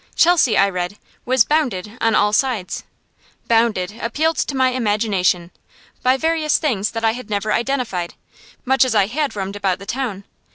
[0.15, 2.83] Chelsea, I read, was bounded on all sides
[3.47, 5.51] "bounded" appealed to my imagination
[6.01, 8.15] by various things that I had never identified,
[8.65, 10.23] much as I had roamed about the town.